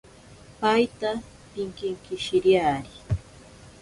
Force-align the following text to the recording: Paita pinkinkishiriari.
Paita 0.59 1.11
pinkinkishiriari. 1.51 2.91